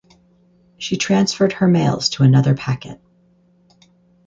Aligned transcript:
She 0.79 0.97
transferred 0.97 1.53
her 1.53 1.67
mails 1.67 2.09
to 2.09 2.23
another 2.23 2.55
packet. 2.55 2.99